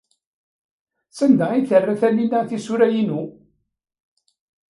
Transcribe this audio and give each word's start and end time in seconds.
Sanda 1.17 1.45
ay 1.51 1.61
terra 1.69 1.95
Taninna 2.01 2.39
tisura-inu? 2.49 3.21